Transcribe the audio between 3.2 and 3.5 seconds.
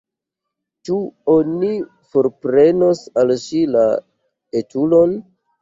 de